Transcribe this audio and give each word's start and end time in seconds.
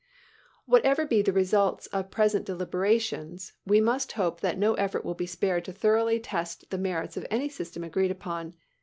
Whatever 0.65 1.05
be 1.05 1.21
the 1.21 1.31
result 1.31 1.87
of 1.93 2.09
present 2.09 2.43
deliberations, 2.47 3.53
we 3.67 3.79
must 3.79 4.13
hope 4.13 4.39
that 4.41 4.57
no 4.57 4.73
effort 4.73 5.05
will 5.05 5.13
be 5.13 5.27
spared 5.27 5.63
to 5.65 5.71
thoroughly 5.71 6.19
test 6.19 6.67
the 6.71 6.79
merits 6.79 7.17
of 7.17 7.27
any 7.29 7.49
system 7.49 7.83
agreed 7.83 8.09
upon. 8.09 8.55